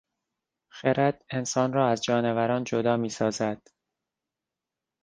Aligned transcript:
خرد 0.71 1.25
انسان 1.29 1.73
را 1.73 1.87
از 1.89 2.03
جانوران 2.03 2.63
جدا 2.63 2.97
میسازد. 2.97 3.61